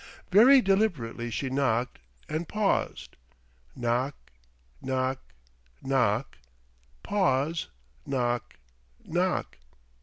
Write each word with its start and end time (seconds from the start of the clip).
Very 0.31 0.61
deliberately 0.63 1.29
she 1.29 1.51
knocked 1.51 1.99
and 2.27 2.47
paused 2.47 3.17
knock 3.75 4.15
knock 4.81 5.19
knock, 5.83 6.39
pause, 7.03 7.67
knock 8.03 8.55
knock. 9.05 9.59